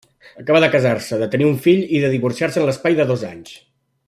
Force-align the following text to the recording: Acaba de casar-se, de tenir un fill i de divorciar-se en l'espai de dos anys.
Acaba 0.43 0.61
de 0.63 0.69
casar-se, 0.75 1.19
de 1.23 1.27
tenir 1.35 1.49
un 1.49 1.61
fill 1.67 1.85
i 1.99 2.01
de 2.05 2.11
divorciar-se 2.17 2.63
en 2.63 2.69
l'espai 2.71 3.01
de 3.01 3.09
dos 3.13 3.31
anys. 3.33 3.55